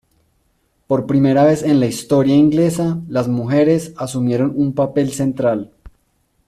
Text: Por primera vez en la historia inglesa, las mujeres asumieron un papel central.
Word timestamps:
Por 0.87 1.05
primera 1.05 1.43
vez 1.43 1.61
en 1.61 1.79
la 1.79 1.85
historia 1.85 2.33
inglesa, 2.35 2.99
las 3.07 3.27
mujeres 3.27 3.93
asumieron 3.97 4.51
un 4.55 4.73
papel 4.73 5.11
central. 5.11 5.73